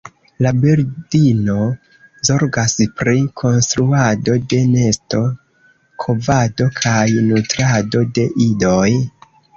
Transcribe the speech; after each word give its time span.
La 0.43 0.51
birdino 0.61 1.57
zorgas 2.29 2.73
pri 3.01 3.13
konstruado 3.41 4.37
de 4.55 4.61
nesto, 4.71 5.19
kovado 6.05 6.71
kaj 6.81 7.05
nutrado 7.31 8.03
de 8.17 8.25
idoj. 8.49 8.87